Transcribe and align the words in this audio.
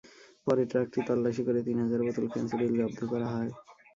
পরে 0.47 0.63
ট্রাকটি 0.71 0.99
তল্লাশি 1.07 1.41
করে 1.47 1.59
তিন 1.67 1.77
হাজার 1.83 2.01
বোতল 2.05 2.25
ফেনসিডিল 2.33 2.71
জব্দ 2.79 2.99
করা 3.11 3.27
হয়। 3.33 3.51